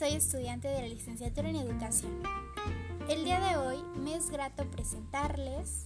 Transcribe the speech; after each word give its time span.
soy 0.00 0.14
estudiante 0.14 0.66
de 0.66 0.80
la 0.80 0.88
licenciatura 0.88 1.50
en 1.50 1.56
educación. 1.56 2.22
El 3.10 3.22
día 3.22 3.38
de 3.38 3.58
hoy 3.58 3.76
me 4.02 4.14
es 4.14 4.30
grato 4.30 4.64
presentarles 4.64 5.84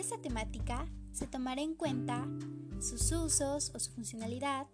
Esta 0.00 0.16
temática, 0.16 0.86
se 1.12 1.26
tomará 1.26 1.60
en 1.60 1.74
cuenta 1.74 2.26
sus 2.80 3.12
usos 3.12 3.70
o 3.74 3.78
su 3.78 3.92
funcionalidad, 3.92 4.66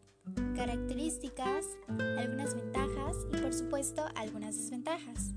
características, 0.55 1.67
algunas 2.17 2.55
ventajas 2.55 3.17
y 3.33 3.37
por 3.37 3.53
supuesto 3.53 4.05
algunas 4.15 4.57
desventajas. 4.57 5.33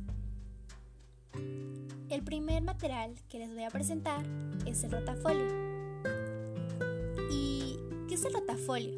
El 2.08 2.24
primer 2.24 2.62
material 2.62 3.16
que 3.30 3.40
les 3.40 3.52
voy 3.52 3.64
a 3.64 3.72
presentar 3.72 4.24
es 4.68 4.84
el 4.84 4.92
rotafolio. 4.92 5.48
¿Y 7.32 7.80
qué 8.08 8.14
es 8.14 8.24
el 8.26 8.34
rotafolio? 8.34 8.94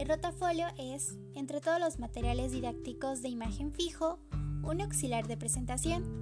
El 0.00 0.08
rotafolio 0.08 0.66
es, 0.78 1.16
entre 1.36 1.60
todos 1.60 1.78
los 1.78 2.00
materiales 2.00 2.50
didácticos 2.50 3.22
de 3.22 3.28
imagen 3.28 3.72
fijo, 3.72 4.18
un 4.64 4.80
auxiliar 4.80 5.28
de 5.28 5.36
presentación, 5.36 6.21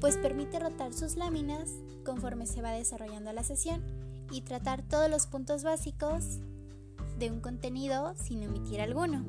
pues 0.00 0.16
permite 0.16 0.58
rotar 0.58 0.92
sus 0.92 1.16
láminas 1.16 1.70
conforme 2.04 2.46
se 2.46 2.62
va 2.62 2.72
desarrollando 2.72 3.32
la 3.32 3.42
sesión 3.42 3.82
y 4.30 4.42
tratar 4.42 4.82
todos 4.82 5.10
los 5.10 5.26
puntos 5.26 5.64
básicos 5.64 6.38
de 7.18 7.30
un 7.30 7.40
contenido 7.40 8.14
sin 8.16 8.46
omitir 8.46 8.80
alguno, 8.80 9.24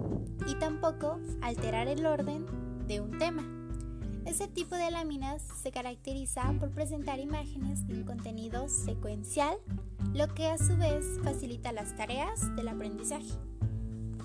y 0.48 0.56
tampoco 0.56 1.20
alterar 1.42 1.88
el 1.88 2.06
orden 2.06 2.46
de 2.88 3.02
un 3.02 3.18
tema. 3.18 3.44
Este 4.26 4.48
tipo 4.48 4.76
de 4.76 4.92
láminas 4.92 5.42
se 5.64 5.72
caracteriza 5.72 6.54
por 6.60 6.70
presentar 6.72 7.20
imágenes 7.20 7.88
de 7.88 7.96
un 7.96 8.04
contenido 8.04 8.70
secuencial, 8.70 9.58
lo 10.14 10.28
que 10.36 10.48
a 10.48 10.58
su 10.58 10.78
vez 10.78 11.06
facilita 11.24 11.72
las 11.72 11.96
tareas 11.96 12.56
del 12.56 12.68
aprendizaje. 12.68 13.32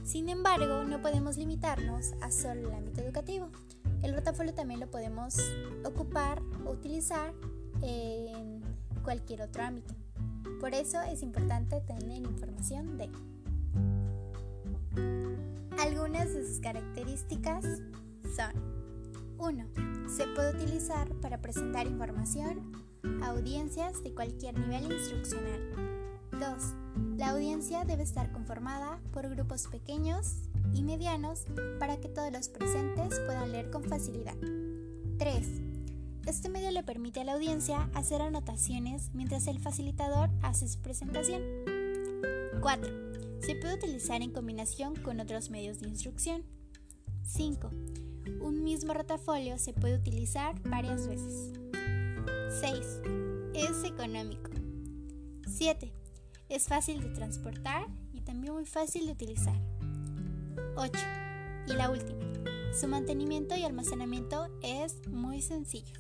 Sin 0.05 0.29
embargo, 0.29 0.85
no 0.85 1.01
podemos 1.01 1.39
limitarnos 1.39 2.13
a 2.21 2.31
solo 2.31 2.69
el 2.69 2.75
ámbito 2.75 3.01
educativo. 3.01 3.49
El 4.05 4.15
rotafolio 4.15 4.53
también 4.53 4.81
lo 4.81 4.91
podemos 4.91 5.37
ocupar 5.83 6.43
o 6.67 6.73
utilizar 6.73 7.33
en 7.81 8.61
cualquier 9.03 9.41
otro 9.41 9.63
ámbito. 9.63 9.95
Por 10.61 10.75
eso 10.75 11.01
es 11.01 11.23
importante 11.23 11.81
tener 11.81 12.19
información 12.19 12.99
de 12.99 13.09
algunas 15.83 16.35
de 16.35 16.47
sus 16.47 16.61
características 16.61 17.65
son 18.37 18.53
1. 19.39 19.65
Se 20.09 20.27
puede 20.29 20.55
utilizar 20.55 21.09
para 21.23 21.41
presentar 21.41 21.87
información 21.87 22.73
a 23.23 23.31
audiencias 23.31 24.03
de 24.05 24.15
cualquier 24.15 24.59
nivel 24.59 24.93
instruccional. 24.93 25.61
2. 26.33 26.41
La 27.17 27.31
audiencia 27.31 27.87
debe 27.87 28.03
estar 28.03 28.31
conformada 28.33 29.01
por 29.13 29.31
grupos 29.31 29.67
pequeños 29.69 30.43
y 30.75 30.83
medianos 30.83 31.45
para 31.79 31.99
que 31.99 32.09
todos 32.09 32.33
los 32.33 32.49
presentes 32.49 33.21
puedan 33.21 33.53
leer 33.53 33.71
con 33.71 33.85
facilidad. 33.85 34.37
3. 35.19 35.49
Este 36.27 36.49
medio 36.49 36.71
le 36.71 36.83
permite 36.83 37.21
a 37.21 37.25
la 37.25 37.35
audiencia 37.35 37.91
hacer 37.95 38.23
anotaciones 38.23 39.11
mientras 39.15 39.47
el 39.47 39.61
facilitador 39.61 40.31
hace 40.43 40.69
su 40.69 40.81
presentación. 40.81 41.43
4. 42.61 43.41
Se 43.41 43.55
puede 43.57 43.75
utilizar 43.75 44.23
en 44.23 44.31
combinación 44.31 44.97
con 44.97 45.21
otros 45.21 45.51
medios 45.51 45.81
de 45.81 45.89
instrucción. 45.89 46.43
5. 47.25 47.71
Un 48.41 48.65
mismo 48.65 48.95
rotafolio 48.95 49.59
se 49.59 49.75
puede 49.75 49.97
utilizar 49.97 50.61
varias 50.63 51.07
veces. 51.07 51.53
6. 52.61 52.79
Es 53.55 53.85
económico. 53.85 54.51
7. 55.47 55.93
Es 56.49 56.67
fácil 56.67 57.03
de 57.03 57.11
transportar 57.11 57.87
y 58.13 58.23
también 58.23 58.55
muy 58.55 58.65
fácil 58.65 59.07
de 59.07 59.13
utilizar. 59.13 59.61
8. 60.77 60.99
Y 61.69 61.73
la 61.73 61.91
última. 61.91 62.21
Su 62.79 62.89
mantenimiento 62.89 63.57
y 63.57 63.63
almacenamiento 63.63 64.49
es 64.63 65.07
muy 65.09 65.43
sencillo. 65.43 65.95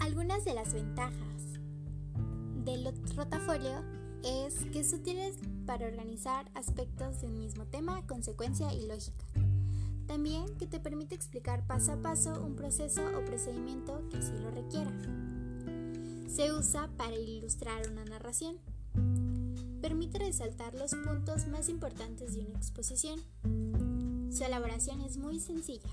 Algunas 0.00 0.44
de 0.44 0.54
las 0.54 0.74
ventajas 0.74 1.34
del 2.64 2.92
rotafolio 3.16 3.82
es 4.24 4.54
que 4.72 4.80
es 4.80 4.92
útil 4.92 5.18
para 5.66 5.86
organizar 5.86 6.50
aspectos 6.54 7.20
de 7.20 7.28
un 7.28 7.38
mismo 7.38 7.66
tema 7.66 8.06
con 8.06 8.22
secuencia 8.22 8.72
y 8.72 8.86
lógica. 8.86 9.24
También 10.06 10.56
que 10.58 10.66
te 10.66 10.80
permite 10.80 11.14
explicar 11.14 11.66
paso 11.66 11.92
a 11.92 11.96
paso 11.96 12.42
un 12.44 12.56
proceso 12.56 13.02
o 13.16 13.24
procedimiento 13.24 14.02
que 14.10 14.18
así 14.18 14.32
lo 14.42 14.50
requiera. 14.50 14.92
Se 16.28 16.52
usa 16.52 16.88
para 16.96 17.14
ilustrar 17.14 17.88
una 17.90 18.04
narración. 18.04 18.58
Permite 19.84 20.18
resaltar 20.18 20.72
los 20.74 20.94
puntos 20.94 21.46
más 21.46 21.68
importantes 21.68 22.34
de 22.34 22.40
una 22.40 22.56
exposición. 22.56 23.20
Su 24.32 24.42
elaboración 24.42 25.02
es 25.02 25.18
muy 25.18 25.38
sencilla. 25.40 25.90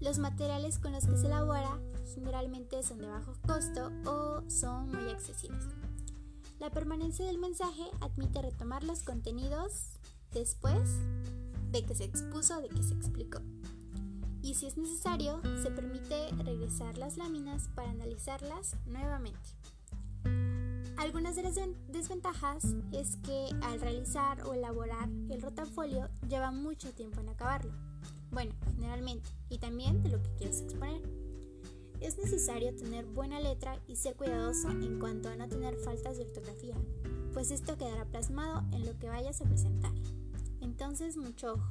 Los 0.00 0.16
materiales 0.16 0.78
con 0.78 0.92
los 0.92 1.04
que 1.04 1.18
se 1.18 1.26
elabora 1.26 1.78
generalmente 2.14 2.82
son 2.84 3.00
de 3.00 3.08
bajo 3.08 3.34
costo 3.46 3.92
o 4.06 4.48
son 4.48 4.88
muy 4.88 5.10
accesibles. 5.10 5.66
La 6.58 6.70
permanencia 6.70 7.26
del 7.26 7.36
mensaje 7.36 7.84
admite 8.00 8.40
retomar 8.40 8.82
los 8.82 9.02
contenidos 9.02 9.98
después 10.32 10.88
de 11.70 11.84
que 11.84 11.94
se 11.94 12.04
expuso 12.04 12.56
o 12.56 12.62
de 12.62 12.70
que 12.70 12.82
se 12.82 12.94
explicó. 12.94 13.42
Y 14.40 14.54
si 14.54 14.68
es 14.68 14.78
necesario, 14.78 15.42
se 15.62 15.70
permite 15.70 16.30
regresar 16.42 16.96
las 16.96 17.18
láminas 17.18 17.68
para 17.74 17.90
analizarlas 17.90 18.74
nuevamente. 18.86 19.50
Algunas 21.02 21.34
de 21.34 21.42
las 21.42 21.56
desventajas 21.88 22.64
es 22.92 23.16
que 23.16 23.48
al 23.62 23.80
realizar 23.80 24.40
o 24.42 24.54
elaborar 24.54 25.08
el 25.30 25.42
rotafolio 25.42 26.08
lleva 26.28 26.52
mucho 26.52 26.92
tiempo 26.92 27.20
en 27.20 27.28
acabarlo. 27.28 27.72
Bueno, 28.30 28.54
generalmente, 28.76 29.28
y 29.48 29.58
también 29.58 30.00
de 30.04 30.10
lo 30.10 30.22
que 30.22 30.30
quieres 30.36 30.60
exponer. 30.60 31.02
Es 31.98 32.18
necesario 32.18 32.72
tener 32.76 33.04
buena 33.04 33.40
letra 33.40 33.80
y 33.88 33.96
ser 33.96 34.14
cuidadoso 34.14 34.68
en 34.70 35.00
cuanto 35.00 35.28
a 35.28 35.34
no 35.34 35.48
tener 35.48 35.74
faltas 35.78 36.18
de 36.18 36.22
ortografía, 36.22 36.76
pues 37.32 37.50
esto 37.50 37.76
quedará 37.76 38.04
plasmado 38.04 38.62
en 38.70 38.86
lo 38.86 38.96
que 39.00 39.08
vayas 39.08 39.40
a 39.40 39.46
presentar. 39.46 39.92
Entonces, 40.60 41.16
mucho 41.16 41.54
ojo. 41.54 41.68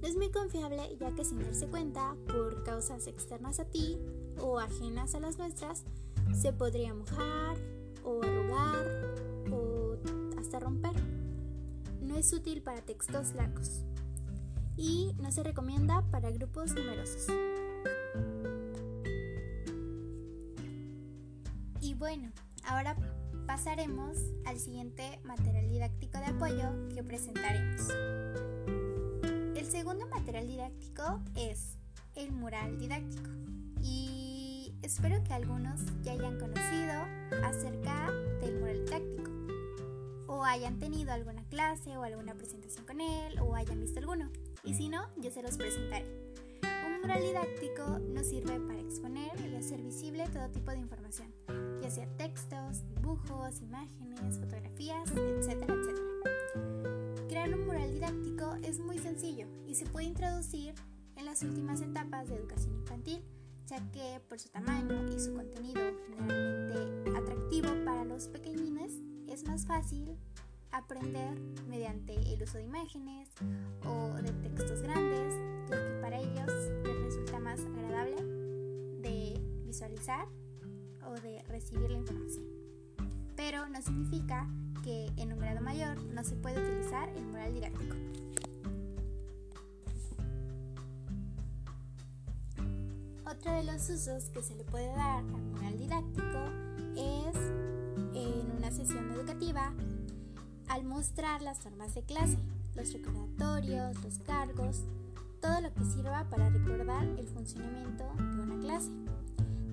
No 0.00 0.08
es 0.08 0.16
muy 0.16 0.30
confiable 0.30 0.96
ya 0.98 1.14
que 1.14 1.24
sin 1.26 1.40
darse 1.40 1.66
cuenta, 1.66 2.16
por 2.26 2.64
causas 2.64 3.08
externas 3.08 3.60
a 3.60 3.66
ti 3.66 3.98
o 4.40 4.58
ajenas 4.58 5.14
a 5.14 5.20
las 5.20 5.36
nuestras, 5.36 5.84
se 6.32 6.54
podría 6.54 6.94
mojar 6.94 7.58
o 8.06 8.22
arrugar 8.22 8.86
o 9.50 9.96
hasta 10.38 10.60
romper. 10.60 10.94
No 12.00 12.16
es 12.16 12.32
útil 12.32 12.62
para 12.62 12.80
textos 12.80 13.34
largos 13.34 13.82
y 14.76 15.12
no 15.18 15.30
se 15.32 15.42
recomienda 15.42 16.02
para 16.10 16.30
grupos 16.30 16.72
numerosos. 16.74 17.26
Y 21.80 21.94
bueno, 21.94 22.30
ahora 22.64 22.96
pasaremos 23.46 24.16
al 24.44 24.58
siguiente 24.58 25.20
material 25.24 25.68
didáctico 25.68 26.18
de 26.18 26.26
apoyo 26.26 26.88
que 26.94 27.02
presentaremos. 27.02 27.88
El 29.56 29.66
segundo 29.66 30.06
material 30.08 30.46
didáctico 30.46 31.20
es 31.34 31.76
el 32.14 32.32
mural 32.32 32.78
didáctico 32.78 33.30
y 33.82 34.74
espero 34.82 35.22
que 35.24 35.32
algunos 35.32 35.80
ya 36.02 36.12
hayan 36.12 36.38
conocido 36.38 37.05
hayan 40.56 40.78
tenido 40.78 41.12
alguna 41.12 41.44
clase 41.44 41.98
o 41.98 42.02
alguna 42.02 42.34
presentación 42.34 42.86
con 42.86 43.02
él 43.02 43.38
o 43.40 43.54
hayan 43.54 43.78
visto 43.78 44.00
alguno 44.00 44.30
y 44.64 44.72
si 44.72 44.88
no, 44.88 45.06
yo 45.16 45.30
se 45.30 45.42
los 45.42 45.58
presentaré. 45.58 46.06
Un 46.86 47.02
mural 47.02 47.22
didáctico 47.22 47.98
nos 47.98 48.26
sirve 48.26 48.58
para 48.60 48.80
exponer 48.80 49.32
y 49.38 49.54
hacer 49.54 49.82
visible 49.82 50.24
todo 50.32 50.48
tipo 50.48 50.70
de 50.70 50.78
información, 50.78 51.30
ya 51.82 51.90
sea 51.90 52.08
textos, 52.16 52.88
dibujos, 52.88 53.60
imágenes, 53.60 54.38
fotografías, 54.38 55.10
etcétera, 55.10 55.74
etcétera. 55.74 57.28
Crear 57.28 57.54
un 57.54 57.66
mural 57.66 57.92
didáctico 57.92 58.54
es 58.62 58.78
muy 58.80 58.98
sencillo 58.98 59.46
y 59.66 59.74
se 59.74 59.84
puede 59.84 60.06
introducir 60.06 60.74
en 61.16 61.26
las 61.26 61.42
últimas 61.42 61.82
etapas 61.82 62.28
de 62.28 62.36
educación 62.36 62.76
infantil, 62.76 63.22
ya 63.66 63.78
que 63.90 64.20
por 64.26 64.40
su 64.40 64.48
tamaño 64.48 65.06
y 65.14 65.20
su 65.20 65.34
contenido 65.34 65.82
generalmente 66.06 67.10
atractivo 67.18 67.68
para 67.84 68.04
los 68.04 68.28
pequeñines 68.28 68.94
es 69.28 69.44
más 69.44 69.66
fácil 69.66 70.15
aprender 70.86 71.36
mediante 71.68 72.14
el 72.32 72.40
uso 72.40 72.58
de 72.58 72.64
imágenes 72.64 73.28
o 73.84 74.14
de 74.22 74.30
textos 74.48 74.82
grandes, 74.82 75.34
ya 75.68 75.76
que 75.76 76.00
para 76.00 76.20
ellos 76.20 76.52
les 76.84 76.96
resulta 77.02 77.40
más 77.40 77.58
agradable 77.58 78.14
de 79.02 79.40
visualizar 79.64 80.28
o 81.04 81.14
de 81.20 81.42
recibir 81.48 81.90
la 81.90 81.98
información. 81.98 82.44
Pero 83.34 83.68
no 83.68 83.82
significa 83.82 84.48
que 84.84 85.10
en 85.16 85.32
un 85.32 85.40
grado 85.40 85.60
mayor 85.60 86.00
no 86.04 86.22
se 86.22 86.36
puede 86.36 86.62
utilizar 86.62 87.08
el 87.08 87.26
moral 87.26 87.52
didáctico. 87.52 87.96
Otro 93.28 93.52
de 93.52 93.64
los 93.64 93.90
usos 93.90 94.30
que 94.30 94.40
se 94.40 94.54
le 94.54 94.62
puede 94.62 94.86
dar 94.86 95.18
al 95.18 95.42
moral 95.50 95.76
didáctico 95.76 96.38
al 100.76 100.84
mostrar 100.84 101.40
las 101.40 101.60
formas 101.60 101.94
de 101.94 102.02
clase, 102.02 102.36
los 102.74 102.92
recordatorios, 102.92 103.96
los 104.04 104.18
cargos, 104.18 104.82
todo 105.40 105.62
lo 105.62 105.72
que 105.72 105.84
sirva 105.86 106.28
para 106.28 106.50
recordar 106.50 107.06
el 107.18 107.26
funcionamiento 107.28 108.04
de 108.18 108.42
una 108.42 108.62
clase. 108.62 108.90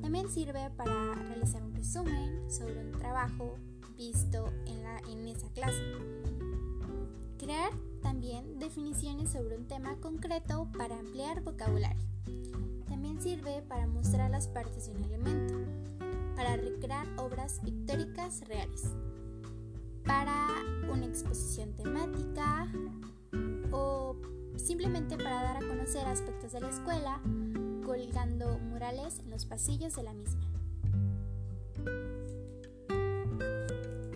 También 0.02 0.30
sirve 0.30 0.70
para 0.78 1.14
realizar 1.14 1.62
un 1.62 1.76
resumen 1.76 2.50
sobre 2.50 2.86
un 2.86 2.98
trabajo 2.98 3.58
visto 3.98 4.48
en, 4.66 4.82
la, 4.82 5.00
en 5.12 5.28
esa 5.28 5.50
clase. 5.50 5.84
Crear 7.38 7.72
también 8.02 8.58
definiciones 8.60 9.30
sobre 9.30 9.58
un 9.58 9.68
tema 9.68 9.98
concreto 9.98 10.70
para 10.78 10.98
ampliar 10.98 11.42
vocabulario. 11.42 12.02
También 12.88 13.22
sirve 13.22 13.62
para 13.64 13.88
mostrar 13.88 14.32
las 14.32 14.48
partes 14.48 14.88
de 14.88 14.96
un 14.96 15.04
elemento, 15.04 15.56
para 16.38 16.56
recrear 16.56 17.06
obras 17.18 17.60
pictóricas 17.60 18.48
reales, 18.48 18.94
temática 21.71 22.68
o 23.71 24.18
simplemente 24.57 25.18
para 25.18 25.42
dar 25.42 25.57
a 25.57 25.68
conocer 25.68 26.06
aspectos 26.06 26.51
de 26.51 26.62
la 26.62 26.69
escuela 26.69 27.21
colgando 27.86 28.60
murales 28.60 29.19
en 29.19 29.30
los 29.30 29.45
pasillos 29.45 29.95
de 29.95 30.04
la 30.04 30.13
misma. 30.13 30.42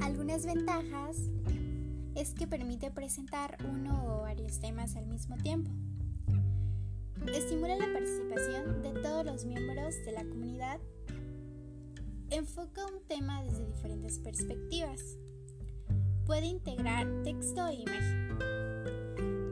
Algunas 0.01 0.45
ventajas 0.45 1.17
es 2.15 2.33
que 2.33 2.47
permite 2.47 2.91
presentar 2.91 3.57
uno 3.69 4.03
o 4.05 4.21
varios 4.21 4.59
temas 4.59 4.95
al 4.95 5.05
mismo 5.05 5.38
tiempo. 5.38 5.69
Estimula 7.33 7.75
la 7.75 7.91
participación 7.91 8.81
de 8.81 9.01
todos 9.01 9.25
los 9.25 9.45
miembros 9.45 9.95
de 10.05 10.11
la 10.13 10.23
comunidad. 10.23 10.79
Enfoca 12.29 12.85
un 12.85 13.03
tema 13.07 13.43
desde 13.43 13.65
diferentes 13.65 14.19
perspectivas. 14.19 15.17
Puede 16.27 16.45
integrar 16.45 17.07
texto 17.24 17.68
e 17.68 17.75
imagen. 17.75 18.38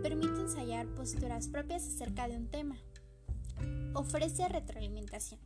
Permite 0.04 0.42
ensayar 0.42 0.86
posturas 0.88 1.48
propias 1.48 1.88
acerca 1.88 2.28
de 2.28 2.38
un 2.38 2.48
tema 2.48 2.76
ofrece 3.96 4.48
retroalimentación 4.50 5.40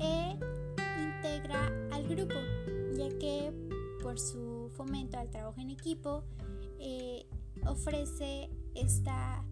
e 0.00 0.38
integra 1.02 1.66
al 1.90 2.06
grupo, 2.06 2.34
ya 2.96 3.08
que 3.18 3.52
por 4.02 4.18
su 4.18 4.70
fomento 4.76 5.18
al 5.18 5.28
trabajo 5.28 5.60
en 5.60 5.70
equipo 5.70 6.22
eh, 6.78 7.26
ofrece 7.66 8.48
esta 8.74 9.44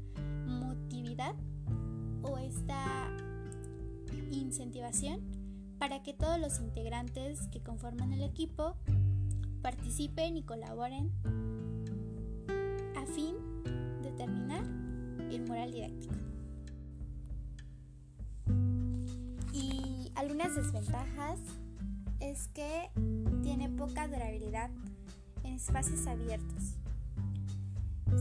motividad 0.46 1.34
o 2.22 2.38
esta 2.38 3.10
incentivación 4.30 5.20
para 5.78 6.02
que 6.02 6.14
todos 6.14 6.38
los 6.38 6.60
integrantes 6.60 7.48
que 7.48 7.60
conforman 7.60 8.12
el 8.12 8.22
equipo 8.22 8.76
participen 9.66 10.36
y 10.36 10.44
colaboren 10.44 11.10
a 12.96 13.04
fin 13.04 13.34
de 14.00 14.12
terminar 14.12 14.62
el 15.28 15.44
moral 15.44 15.72
didáctico. 15.72 16.14
Algunas 20.14 20.54
desventajas 20.54 21.40
es 22.20 22.46
que 22.48 22.90
tiene 23.42 23.68
poca 23.68 24.06
durabilidad 24.06 24.70
en 25.42 25.54
espacios 25.54 26.06
abiertos. 26.06 26.76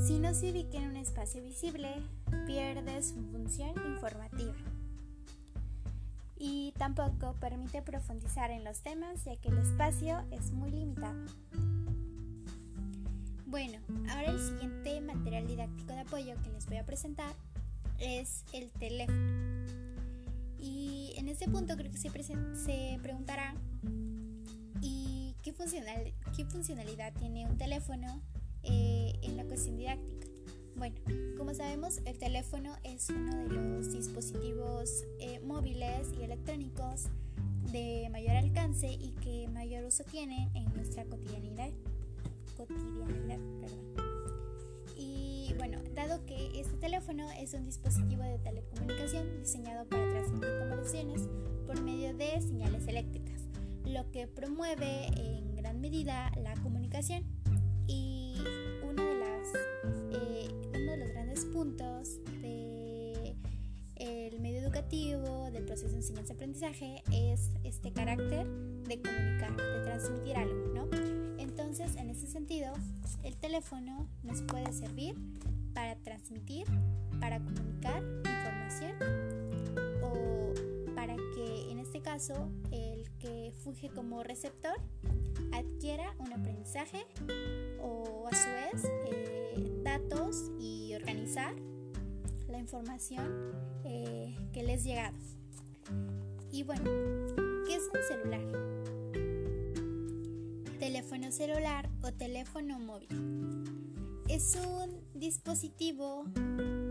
Si 0.08 0.18
no 0.18 0.34
se 0.34 0.52
ubica 0.52 0.80
en 0.80 0.90
un 0.90 0.98
espacio 0.98 1.44
visible, 1.44 1.90
pierde 2.48 3.04
su 3.04 3.22
función 3.32 3.74
informativa. 3.94 4.56
Y 6.48 6.74
tampoco 6.74 7.34
permite 7.40 7.82
profundizar 7.82 8.52
en 8.52 8.64
los 8.64 8.82
temas 8.82 9.26
ya 9.26 9.36
que 9.38 9.50
el 9.50 9.58
espacio 9.58 10.24
es 10.30 10.52
muy 10.52 10.70
limitado. 10.70 11.26
Bueno, 13.48 13.80
ahora 14.12 14.30
el 14.30 14.40
siguiente 14.40 15.02
material 15.02 15.48
didáctico 15.48 15.94
de 15.94 16.02
apoyo 16.02 16.36
que 16.44 16.52
les 16.52 16.68
voy 16.68 16.78
a 16.78 16.86
presentar 16.86 17.34
es 17.98 18.44
el 18.54 18.70
teléfono. 18.74 19.18
Y 20.60 21.16
en 21.18 21.30
este 21.30 21.48
punto 21.48 21.76
creo 21.76 21.90
que 21.90 21.98
se, 21.98 22.12
se 22.12 23.00
preguntará, 23.02 23.56
¿y 24.82 25.34
qué, 25.42 25.52
funcional 25.52 26.14
qué 26.38 26.46
funcionalidad 26.46 27.12
tiene 27.14 27.48
un 27.48 27.58
teléfono 27.58 28.22
eh, 28.62 29.14
en 29.24 29.36
la 29.36 29.46
cuestión 29.46 29.78
didáctica? 29.78 30.15
Bueno, 30.76 30.96
como 31.38 31.54
sabemos, 31.54 32.02
el 32.06 32.18
teléfono 32.18 32.76
es 32.84 33.10
uno 33.10 33.36
de 33.36 33.50
los 33.50 33.94
dispositivos 33.94 35.06
eh, 35.20 35.40
móviles 35.40 36.12
y 36.20 36.24
electrónicos 36.24 37.06
de 37.72 38.10
mayor 38.12 38.36
alcance 38.36 38.92
y 38.92 39.12
que 39.24 39.48
mayor 39.48 39.86
uso 39.86 40.04
tiene 40.04 40.52
en 40.54 40.66
nuestra 40.74 41.06
cotidianidad. 41.06 41.70
cotidianidad. 42.58 43.40
Y 44.98 45.54
bueno, 45.58 45.80
dado 45.94 46.26
que 46.26 46.60
este 46.60 46.76
teléfono 46.78 47.30
es 47.32 47.54
un 47.54 47.64
dispositivo 47.64 48.24
de 48.24 48.38
telecomunicación 48.40 49.40
diseñado 49.40 49.86
para 49.88 50.10
transmitir 50.10 50.60
conversaciones 50.60 51.22
por 51.66 51.82
medio 51.82 52.14
de 52.16 52.42
señales 52.42 52.86
eléctricas, 52.88 53.42
lo 53.86 54.12
que 54.12 54.28
promueve 54.28 55.08
en 55.16 55.56
gran 55.56 55.80
medida 55.80 56.32
la 56.38 56.54
comunicación. 56.56 57.24
Puntos 61.76 62.24
del 62.42 63.36
el 63.96 64.40
medio 64.42 64.60
educativo, 64.60 65.50
del 65.52 65.64
proceso 65.64 65.92
de 65.92 65.98
enseñanza-aprendizaje, 65.98 67.02
es 67.14 67.52
este 67.64 67.92
carácter 67.92 68.46
de 68.48 69.02
comunicar, 69.02 69.56
de 69.56 69.84
transmitir 69.84 70.36
algo, 70.36 70.74
¿no? 70.74 70.90
Entonces, 71.38 71.96
en 71.96 72.10
ese 72.10 72.28
sentido, 72.28 72.74
el 73.24 73.38
teléfono 73.38 74.08
nos 74.24 74.42
puede 74.42 74.72
servir 74.74 75.16
para 75.74 75.96
transmitir, 75.96 76.66
para 77.20 77.40
comunicar 77.40 78.04
información 78.26 78.94
o 80.04 80.54
para 80.94 81.16
que 81.16 81.72
en 81.72 81.80
este 81.80 82.02
caso 82.02 82.50
el 82.72 83.10
que 83.20 83.54
funge 83.64 83.90
como 83.90 84.24
receptor 84.24 84.76
adquiera 85.54 86.14
un 86.20 86.34
aprendizaje 86.34 87.06
o 87.82 88.28
a 88.28 88.36
su 88.36 88.50
vez 88.50 88.92
eh, 89.08 89.45
datos 90.00 90.52
y 90.60 90.94
organizar 90.94 91.56
la 92.50 92.60
información 92.60 93.54
eh, 93.86 94.36
que 94.52 94.64
les 94.64 94.84
llegado. 94.84 95.16
Y 96.52 96.64
bueno, 96.64 96.84
¿qué 97.66 97.76
es 97.76 97.84
un 97.94 98.02
celular? 98.08 98.76
teléfono 100.80 101.32
celular 101.32 101.90
o 102.04 102.12
teléfono 102.12 102.78
móvil. 102.78 103.08
Es 104.28 104.56
un 104.56 105.02
dispositivo 105.16 106.26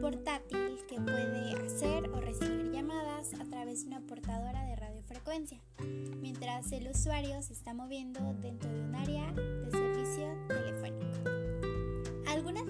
portátil 0.01 0.79
que 0.89 1.01
puede 1.01 1.53
hacer 1.65 2.09
o 2.09 2.21
recibir 2.21 2.73
llamadas 2.73 3.35
a 3.35 3.45
través 3.45 3.83
de 3.83 3.89
una 3.89 4.01
portadora 4.01 4.65
de 4.65 4.77
radiofrecuencia, 4.77 5.61
mientras 6.21 6.73
el 6.73 6.89
usuario 6.89 7.41
se 7.43 7.53
está 7.53 7.75
moviendo 7.75 8.21
dentro 8.41 8.73
de 8.73 8.81
un 8.81 8.95
área 8.95 9.33
de 9.33 9.71
servicio 9.71 10.27
telefónico. 10.49 11.34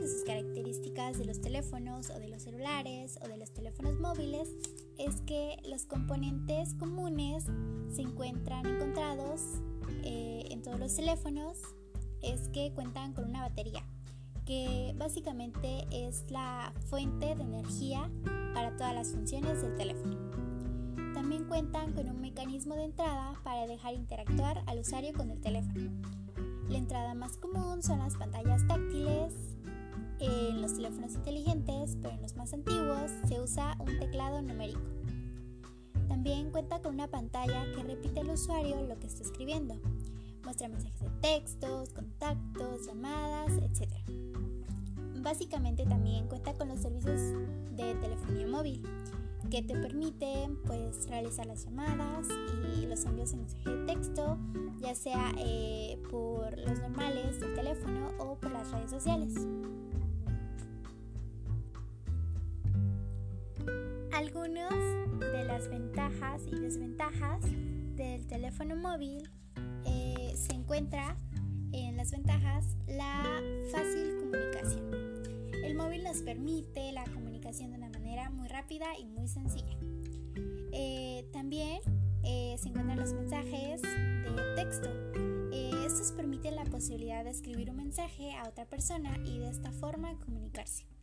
De 0.04 0.10
sus 0.10 0.24
características 0.24 1.16
de 1.16 1.24
los 1.24 1.40
teléfonos 1.40 2.10
o 2.10 2.20
de 2.20 2.28
los 2.28 2.42
celulares 2.42 3.18
o 3.24 3.26
de 3.26 3.38
los 3.38 3.54
teléfonos 3.54 3.98
móviles 3.98 4.50
es 4.98 5.22
que 5.22 5.56
los 5.66 5.86
componentes 5.86 6.74
comunes 6.74 7.46
se 7.88 8.02
encuentran 8.02 8.66
encontrados 8.66 9.40
eh, 10.02 10.44
en 10.50 10.60
todos 10.60 10.78
los 10.78 10.94
teléfonos 10.94 11.56
es 12.20 12.50
que 12.50 12.70
cuentan 12.74 13.14
con 13.14 13.30
una 13.30 13.48
batería, 13.48 13.82
que 14.44 14.92
básicamente 14.98 15.86
es 15.90 16.30
la 16.30 16.74
fuente 16.90 17.34
de 17.34 17.42
energía 17.42 18.10
para 18.52 18.76
todas 18.76 18.94
las 18.94 19.10
funciones 19.10 19.62
del 19.62 19.74
teléfono. 19.74 20.18
También 21.14 21.44
cuentan 21.44 21.94
con 21.94 22.10
un 22.10 22.20
mecanismo 22.20 22.74
de 22.74 22.84
entrada 22.84 23.40
para 23.42 23.66
dejar 23.66 23.94
interactuar 23.94 24.64
al 24.66 24.80
usuario 24.80 25.14
con 25.14 25.30
el 25.30 25.40
teléfono. 25.40 25.90
La 26.68 26.76
entrada 26.76 27.14
más 27.14 27.38
común 27.38 27.82
son 27.82 28.00
las 28.00 28.16
pantallas 28.18 28.66
táctiles. 28.66 29.53
En 30.20 30.62
los 30.62 30.74
teléfonos 30.74 31.14
inteligentes, 31.14 31.96
pero 32.00 32.14
en 32.14 32.22
los 32.22 32.36
más 32.36 32.52
antiguos, 32.52 33.10
se 33.28 33.40
usa 33.40 33.76
un 33.80 33.98
teclado 33.98 34.40
numérico. 34.42 34.80
También 36.08 36.50
cuenta 36.50 36.80
con 36.80 36.94
una 36.94 37.08
pantalla 37.08 37.64
que 37.74 37.82
repite 37.82 38.20
al 38.20 38.30
usuario 38.30 38.86
lo 38.86 38.98
que 38.98 39.06
está 39.06 39.22
escribiendo. 39.22 39.74
Muestra 40.44 40.68
mensajes 40.68 41.00
de 41.00 41.10
textos, 41.20 41.90
contactos, 41.90 42.86
llamadas, 42.86 43.52
etc. 43.52 43.90
Básicamente 45.22 45.84
también 45.86 46.28
cuenta 46.28 46.54
con 46.54 46.68
los 46.68 46.80
servicios 46.80 47.20
de 47.72 47.94
telefonía 47.94 48.46
móvil. 48.46 48.82
que 49.50 49.62
te 49.62 49.74
permite 49.74 50.48
pues 50.66 51.06
realizar 51.08 51.46
las 51.46 51.64
llamadas 51.64 52.26
y 52.76 52.86
los 52.86 53.04
envíos 53.04 53.30
de 53.30 53.36
mensaje 53.36 53.70
de 53.70 53.86
texto, 53.86 54.38
ya 54.80 54.94
sea 54.94 55.32
eh, 55.38 56.02
por 56.10 56.58
los 56.58 56.78
normales 56.80 57.40
del 57.40 57.54
teléfono 57.54 58.08
o 58.18 58.36
por 58.36 58.50
las 58.50 58.70
redes 58.72 58.90
sociales. 58.90 59.34
Algunas 64.24 64.72
de 65.20 65.44
las 65.44 65.68
ventajas 65.68 66.46
y 66.50 66.58
desventajas 66.58 67.42
del 67.94 68.26
teléfono 68.26 68.74
móvil 68.74 69.28
eh, 69.84 70.32
se 70.34 70.54
encuentra 70.54 71.18
en 71.72 71.98
las 71.98 72.10
ventajas 72.10 72.64
la 72.86 73.22
fácil 73.70 74.16
comunicación. 74.20 75.52
El 75.62 75.74
móvil 75.74 76.04
nos 76.04 76.22
permite 76.22 76.90
la 76.92 77.04
comunicación 77.04 77.72
de 77.72 77.76
una 77.76 77.90
manera 77.90 78.30
muy 78.30 78.48
rápida 78.48 78.98
y 78.98 79.04
muy 79.04 79.28
sencilla. 79.28 79.76
Eh, 80.72 81.28
también 81.30 81.82
eh, 82.22 82.56
se 82.58 82.70
encuentran 82.70 82.98
los 82.98 83.12
mensajes 83.12 83.82
de 83.82 84.54
texto. 84.56 84.88
estos 85.86 86.12
permiten 86.12 86.56
la 86.56 86.64
posibilidad 86.64 87.24
de 87.24 87.30
escribir 87.30 87.68
un 87.68 87.76
mensaje 87.76 88.32
a 88.32 88.48
otra 88.48 88.64
persona 88.64 89.18
y 89.26 89.38
de 89.38 89.50
esta 89.50 89.70
forma 89.70 90.18
comunicarse. 90.20 90.93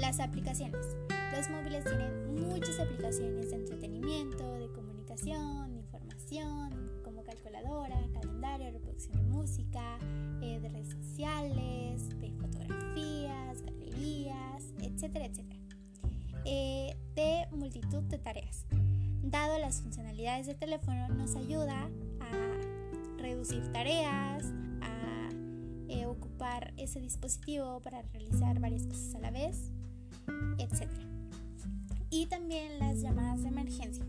Las 0.00 0.18
aplicaciones. 0.18 0.96
Los 1.36 1.50
móviles 1.50 1.84
tienen 1.84 2.34
muchas 2.34 2.80
aplicaciones 2.80 3.50
de 3.50 3.56
entretenimiento, 3.56 4.58
de 4.58 4.72
comunicación, 4.72 5.74
de 5.74 5.80
información, 5.80 6.90
como 7.04 7.22
calculadora, 7.22 8.00
calendario, 8.14 8.70
reproducción 8.70 9.12
de 9.18 9.22
música, 9.24 9.98
eh, 10.40 10.58
de 10.58 10.68
redes 10.70 10.88
sociales, 10.88 12.18
de 12.18 12.30
fotografías, 12.32 13.62
galerías, 13.62 14.72
etcétera, 14.80 15.26
etcétera. 15.26 15.60
Eh, 16.46 16.96
de 17.14 17.46
multitud 17.54 18.02
de 18.04 18.18
tareas. 18.18 18.64
Dado 19.22 19.58
las 19.58 19.82
funcionalidades 19.82 20.46
del 20.46 20.56
teléfono, 20.56 21.08
nos 21.08 21.36
ayuda 21.36 21.90
a 22.20 23.18
reducir 23.18 23.70
tareas, 23.70 24.46
a 24.80 25.28
eh, 25.88 26.06
ocupar 26.06 26.72
ese 26.78 27.00
dispositivo 27.00 27.80
para 27.80 28.00
realizar 28.00 28.58
varias 28.60 28.86
cosas 28.86 29.14
a 29.14 29.18
la 29.18 29.30
vez 29.30 29.70
etc. 30.62 30.88
Y 32.10 32.26
también 32.26 32.78
las 32.78 33.00
llamadas 33.00 33.42
de 33.42 33.48
emergencia. 33.48 34.04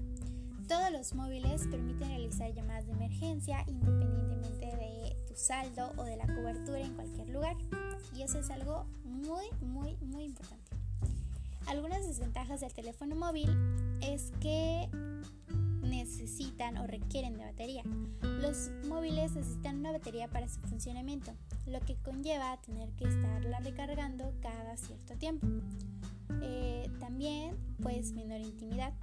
Todos 0.67 0.91
los 0.91 1.13
móviles 1.13 1.67
permiten 1.69 2.07
realizar 2.07 2.53
llamadas 2.53 2.87
de 2.87 2.93
emergencia 2.93 3.63
independientemente 3.67 4.65
de 4.65 5.17
tu 5.27 5.35
saldo 5.35 5.91
o 5.97 6.03
de 6.03 6.15
la 6.15 6.25
cobertura 6.25 6.79
en 6.79 6.93
cualquier 6.93 7.29
lugar. 7.29 7.57
Y 8.15 8.21
eso 8.21 8.39
es 8.39 8.49
algo 8.49 8.85
muy, 9.03 9.45
muy, 9.61 9.95
muy 9.97 10.23
importante. 10.23 10.71
Algunas 11.67 12.07
desventajas 12.07 12.61
del 12.61 12.73
teléfono 12.73 13.15
móvil 13.15 13.49
es 14.01 14.31
que 14.39 14.89
necesitan 15.81 16.77
o 16.77 16.87
requieren 16.87 17.37
de 17.37 17.45
batería. 17.45 17.83
Los 18.21 18.71
móviles 18.87 19.33
necesitan 19.33 19.79
una 19.79 19.91
batería 19.91 20.27
para 20.27 20.47
su 20.47 20.59
funcionamiento, 20.61 21.33
lo 21.67 21.79
que 21.81 21.95
conlleva 21.95 22.59
tener 22.61 22.89
que 22.93 23.05
estarla 23.05 23.59
recargando 23.59 24.33
cada 24.41 24.77
cierto 24.77 25.15
tiempo. 25.15 25.47
Eh, 26.41 26.89
también, 26.99 27.55
pues, 27.81 28.13
menor 28.13 28.41
intimidad. 28.41 28.93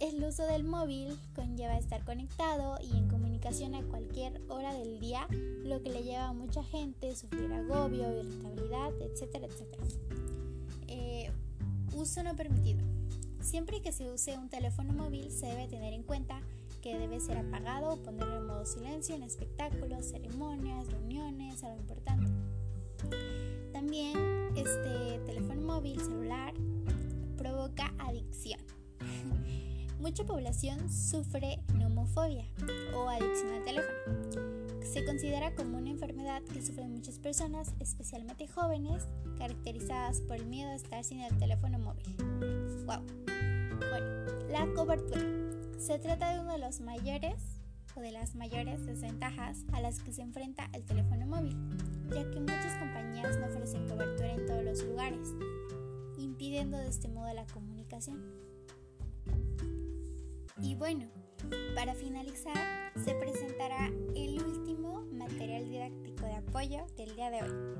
El 0.00 0.22
uso 0.22 0.46
del 0.46 0.64
móvil 0.64 1.18
conlleva 1.34 1.76
estar 1.76 2.04
conectado 2.04 2.78
y 2.80 2.96
en 2.96 3.08
comunicación 3.08 3.74
a 3.74 3.82
cualquier 3.82 4.40
hora 4.48 4.72
del 4.74 5.00
día, 5.00 5.26
lo 5.64 5.82
que 5.82 5.90
le 5.90 6.04
lleva 6.04 6.28
a 6.28 6.32
mucha 6.32 6.62
gente 6.62 7.10
a 7.10 7.16
sufrir 7.16 7.52
agobio, 7.52 8.20
irritabilidad, 8.20 8.92
etcétera, 9.00 9.46
etcétera. 9.46 9.82
Eh, 10.86 11.32
uso 11.94 12.22
no 12.22 12.36
permitido. 12.36 12.80
Siempre 13.40 13.80
que 13.80 13.92
se 13.92 14.10
use 14.10 14.36
un 14.36 14.48
teléfono 14.48 14.92
móvil 14.92 15.30
se 15.30 15.46
debe 15.46 15.66
tener 15.68 15.92
en 15.92 16.02
cuenta 16.02 16.42
que 16.82 16.96
debe 16.96 17.18
ser 17.18 17.38
apagado 17.38 17.94
o 17.94 17.96
ponerlo 17.96 18.36
en 18.36 18.46
modo 18.46 18.66
silencio 18.66 19.14
en 19.14 19.22
espectáculos, 19.22 20.06
ceremonias, 20.06 20.86
reuniones, 20.88 21.64
algo 21.64 21.80
importante. 21.80 22.30
También 23.72 24.47
este 24.60 25.20
teléfono 25.24 25.60
móvil, 25.60 26.00
celular, 26.00 26.52
provoca 27.36 27.92
adicción. 27.98 28.60
Mucha 30.00 30.24
población 30.24 30.90
sufre 30.90 31.60
neumofobia 31.74 32.44
o 32.94 33.08
adicción 33.08 33.52
al 33.52 33.64
teléfono. 33.64 33.98
Se 34.82 35.04
considera 35.04 35.54
como 35.54 35.78
una 35.78 35.90
enfermedad 35.90 36.42
que 36.42 36.64
sufren 36.64 36.92
muchas 36.92 37.18
personas, 37.18 37.72
especialmente 37.78 38.46
jóvenes, 38.48 39.06
caracterizadas 39.36 40.20
por 40.22 40.36
el 40.36 40.46
miedo 40.46 40.70
a 40.70 40.74
estar 40.74 41.04
sin 41.04 41.20
el 41.20 41.36
teléfono 41.38 41.78
móvil. 41.78 42.16
¡Wow! 42.86 43.02
Bueno, 43.90 44.48
la 44.50 44.72
cobertura. 44.74 45.20
Se 45.78 45.98
trata 45.98 46.32
de 46.32 46.40
uno 46.40 46.52
de 46.52 46.58
los 46.58 46.80
mayores 46.80 47.57
de 48.00 48.12
las 48.12 48.34
mayores 48.34 48.86
desventajas 48.86 49.64
a 49.72 49.80
las 49.80 50.02
que 50.02 50.12
se 50.12 50.22
enfrenta 50.22 50.70
el 50.72 50.84
teléfono 50.84 51.26
móvil, 51.26 51.56
ya 52.10 52.30
que 52.30 52.40
muchas 52.40 52.76
compañías 52.78 53.38
no 53.38 53.46
ofrecen 53.46 53.88
cobertura 53.88 54.34
en 54.34 54.46
todos 54.46 54.64
los 54.64 54.82
lugares, 54.84 55.34
impidiendo 56.16 56.76
de 56.78 56.88
este 56.88 57.08
modo 57.08 57.32
la 57.34 57.46
comunicación. 57.46 58.22
Y 60.62 60.74
bueno, 60.74 61.06
para 61.74 61.94
finalizar, 61.94 62.56
se 63.04 63.14
presentará 63.14 63.90
el 64.14 64.42
último 64.42 65.04
material 65.12 65.68
didáctico 65.68 66.26
de 66.26 66.34
apoyo 66.34 66.86
del 66.96 67.14
día 67.14 67.30
de 67.30 67.42
hoy. 67.42 67.76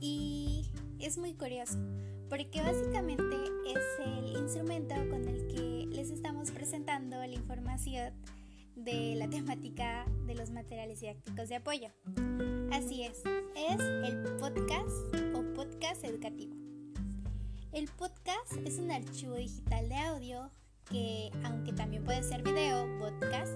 Y 0.00 0.70
es 0.98 1.18
muy 1.18 1.34
curioso, 1.34 1.78
porque 2.28 2.60
básicamente 2.60 3.36
es 3.66 4.06
el 4.06 4.36
instrumento 4.36 4.94
con 5.10 5.28
el 5.28 5.46
que 5.46 5.86
les 5.90 6.10
estamos 6.10 6.50
presentando 6.50 7.16
la 7.16 7.34
información 7.34 8.12
de 8.76 9.14
la 9.16 9.28
temática 9.28 10.06
de 10.26 10.34
los 10.34 10.50
materiales 10.50 11.00
didácticos 11.00 11.48
de 11.48 11.56
apoyo. 11.56 11.88
Así 12.70 13.02
es, 13.02 13.22
es 13.56 13.80
el 13.80 14.22
podcast 14.38 14.90
o 15.34 15.42
podcast 15.54 16.04
educativo. 16.04 16.54
El 17.72 17.88
podcast 17.88 18.52
es 18.64 18.78
un 18.78 18.90
archivo 18.90 19.34
digital 19.34 19.88
de 19.88 19.96
audio 19.96 20.50
que, 20.90 21.30
aunque 21.44 21.72
también 21.72 22.04
puede 22.04 22.22
ser 22.22 22.42
video, 22.42 22.86
podcast, 22.98 23.54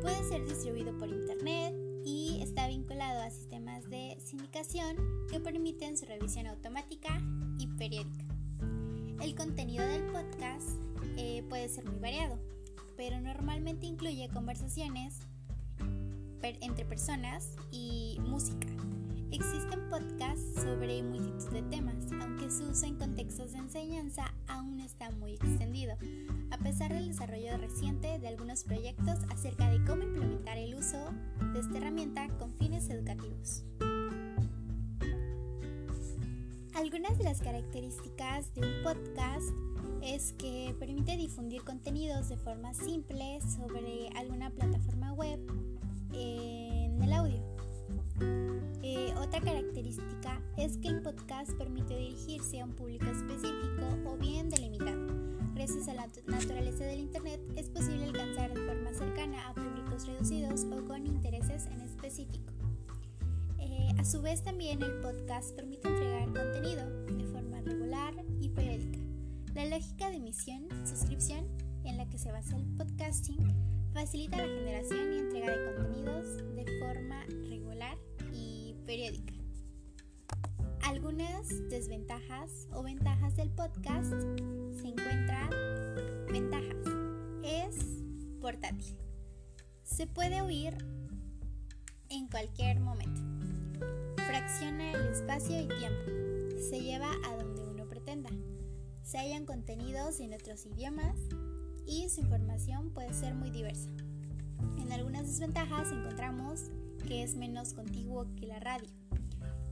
puede 0.00 0.24
ser 0.24 0.44
distribuido 0.46 0.96
por 0.98 1.08
internet 1.08 1.74
y 2.04 2.40
está 2.42 2.68
vinculado 2.68 3.20
a 3.20 3.30
sistemas 3.30 3.88
de 3.90 4.16
sindicación 4.24 4.96
que 5.30 5.40
permiten 5.40 5.96
su 5.98 6.06
revisión 6.06 6.46
automática 6.46 7.20
y 7.58 7.66
periódica. 7.66 8.24
El 9.22 9.34
contenido 9.34 9.86
del 9.86 10.04
podcast 10.06 10.68
eh, 11.16 11.44
puede 11.48 11.68
ser 11.68 11.84
muy 11.84 11.98
variado 11.98 12.38
normalmente 13.68 13.86
incluye 13.86 14.28
conversaciones 14.30 15.18
entre 16.42 16.86
personas 16.86 17.54
y 17.70 18.18
música. 18.20 18.66
Existen 19.30 19.90
podcasts 19.90 20.54
sobre 20.54 21.02
multitud 21.02 21.50
de 21.50 21.62
temas, 21.64 21.96
aunque 22.18 22.50
su 22.50 22.64
uso 22.70 22.86
en 22.86 22.94
contextos 22.94 23.52
de 23.52 23.58
enseñanza 23.58 24.32
aún 24.46 24.80
está 24.80 25.10
muy 25.10 25.34
extendido, 25.34 25.98
a 26.50 26.56
pesar 26.56 26.94
del 26.94 27.08
desarrollo 27.08 27.58
reciente 27.58 28.18
de 28.18 28.28
algunos 28.28 28.64
proyectos 28.64 29.18
acerca 29.28 29.68
de 29.68 29.84
cómo 29.84 30.02
implementar 30.02 30.56
el 30.56 30.74
uso 30.74 31.10
de 31.52 31.60
esta 31.60 31.76
herramienta 31.76 32.28
con 32.38 32.54
fines 32.54 32.88
educativos. 32.88 33.64
Algunas 36.74 37.18
de 37.18 37.24
las 37.24 37.40
características 37.40 38.54
de 38.54 38.62
un 38.62 38.82
podcast 38.82 39.67
es 40.02 40.32
que 40.34 40.74
permite 40.78 41.16
difundir 41.16 41.62
contenidos 41.62 42.28
de 42.28 42.36
forma 42.36 42.74
simple 42.74 43.40
sobre 43.40 44.08
alguna 44.16 44.50
plataforma 44.50 45.12
web 45.12 45.38
en 46.12 47.02
el 47.02 47.12
audio. 47.12 47.42
Eh, 48.82 49.12
otra 49.18 49.40
característica 49.40 50.40
es 50.56 50.78
que 50.78 50.88
el 50.88 51.02
podcast 51.02 51.52
permite 51.52 51.96
dirigirse 51.96 52.60
a 52.60 52.64
un 52.64 52.72
público 52.72 53.06
específico 53.06 53.86
o 54.06 54.16
bien 54.16 54.48
delimitado. 54.48 55.06
Gracias 55.54 55.88
a 55.88 55.94
la 55.94 56.08
naturaleza 56.26 56.84
del 56.84 57.00
Internet 57.00 57.40
es 57.56 57.68
posible 57.68 58.04
alcanzar 58.04 58.54
de 58.54 58.64
forma 58.64 58.92
cercana 58.92 59.48
a 59.48 59.54
públicos 59.54 60.06
reducidos 60.06 60.64
o 60.64 60.86
con 60.86 61.06
intereses 61.06 61.66
en 61.66 61.80
específico. 61.80 62.52
Eh, 63.58 63.88
a 63.98 64.04
su 64.04 64.22
vez 64.22 64.42
también 64.42 64.82
el 64.82 65.00
podcast 65.00 65.54
permite 65.54 65.88
entregar 65.88 66.32
contenido 66.32 66.84
la 69.58 69.66
lógica 69.66 70.08
de 70.08 70.18
emisión, 70.18 70.68
suscripción, 70.86 71.44
en 71.82 71.96
la 71.96 72.08
que 72.08 72.16
se 72.16 72.30
basa 72.30 72.56
el 72.56 72.64
podcasting, 72.76 73.56
facilita 73.92 74.36
la 74.36 74.44
generación 74.44 75.12
y 75.12 75.18
entrega 75.18 75.50
de 75.50 75.74
contenidos 75.74 76.36
de 76.54 76.64
forma 76.78 77.24
regular 77.48 77.98
y 78.32 78.76
periódica. 78.86 79.34
Algunas 80.82 81.48
desventajas 81.70 82.68
o 82.72 82.84
ventajas 82.84 83.34
del 83.34 83.50
podcast 83.50 84.12
se 84.80 84.86
encuentran 84.86 85.50
ventajas. 86.30 86.76
Es 87.42 88.04
portátil. 88.40 88.96
Se 89.82 90.06
puede 90.06 90.40
oír 90.40 90.78
en 92.10 92.28
cualquier 92.28 92.78
momento. 92.78 93.20
Fracciona 94.24 94.92
el 94.92 95.08
espacio 95.08 95.60
y 95.60 95.66
tiempo. 95.66 96.60
Se 96.70 96.80
lleva 96.80 97.10
a 97.24 97.34
se 99.08 99.16
hallan 99.16 99.46
contenidos 99.46 100.20
en 100.20 100.34
otros 100.34 100.66
idiomas 100.66 101.16
y 101.86 102.10
su 102.10 102.20
información 102.20 102.90
puede 102.90 103.14
ser 103.14 103.34
muy 103.34 103.50
diversa. 103.50 103.88
En 104.78 104.92
algunas 104.92 105.26
desventajas 105.26 105.90
encontramos 105.90 106.64
que 107.06 107.22
es 107.22 107.34
menos 107.34 107.72
contiguo 107.72 108.26
que 108.36 108.46
la 108.46 108.60
radio, 108.60 108.90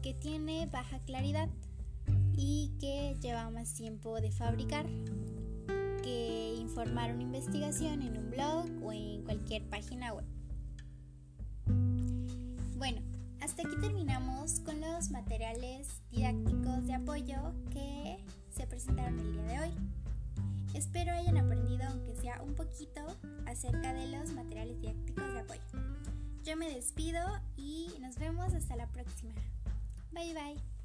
que 0.02 0.14
tiene 0.14 0.64
baja 0.72 1.00
claridad 1.00 1.50
y 2.34 2.72
que 2.80 3.14
lleva 3.20 3.50
más 3.50 3.74
tiempo 3.74 4.22
de 4.22 4.32
fabricar 4.32 4.86
que 6.02 6.54
informar 6.58 7.12
una 7.12 7.24
investigación 7.24 8.00
en 8.00 8.16
un 8.16 8.30
blog 8.30 8.64
o 8.82 8.92
en 8.92 9.22
cualquier 9.22 9.68
página 9.68 10.14
web. 10.14 10.24
Bueno, 12.78 13.02
hasta 13.42 13.68
aquí 13.68 13.76
terminamos 13.82 14.60
con 14.60 14.80
los 14.80 15.10
materiales 15.10 16.00
didácticos 16.10 16.86
de 16.86 16.94
apoyo 16.94 17.52
que 17.70 18.05
presentaron 18.76 19.18
el 19.18 19.32
día 19.32 19.42
de 19.44 19.58
hoy. 19.60 19.74
Espero 20.74 21.10
hayan 21.10 21.38
aprendido, 21.38 21.84
aunque 21.88 22.14
sea 22.14 22.42
un 22.42 22.54
poquito, 22.54 23.00
acerca 23.46 23.94
de 23.94 24.06
los 24.08 24.34
materiales 24.34 24.78
didácticos 24.82 25.32
de 25.32 25.40
apoyo. 25.40 25.60
Yo 26.44 26.58
me 26.58 26.68
despido 26.68 27.20
y 27.56 27.94
nos 28.02 28.18
vemos 28.18 28.52
hasta 28.52 28.76
la 28.76 28.86
próxima. 28.88 29.32
Bye 30.12 30.34
bye. 30.34 30.75